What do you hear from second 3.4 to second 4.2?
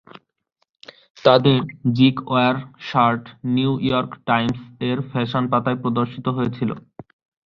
"new York